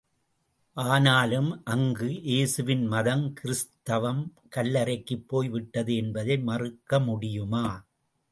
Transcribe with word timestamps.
ஆனாலும், 0.77 1.63
அங்கு 1.63 2.07
ஏசுவின் 2.23 2.85
மதம் 2.87 3.33
கிறித்தவம் 3.33 4.23
கல்லறைக்குப் 4.55 5.27
போய் 5.27 5.49
விட்டது 5.49 5.95
என்பதை 5.95 6.37
மறுக்கமுடியுமா? 6.43 7.65